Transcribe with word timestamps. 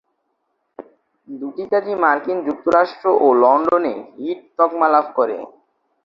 দুটি 1.27 1.63
কাজই 1.71 1.95
মার্কিন 2.03 2.37
যুক্তরাষ্ট্র 2.47 3.05
ও 3.19 3.27
লন্ডনে 3.41 3.95
হিট 4.15 4.39
তকমা 4.57 4.87
লাভ 4.93 5.05
করে। 5.17 5.37